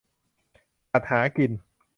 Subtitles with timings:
[0.91, 1.51] สัตว์หากิน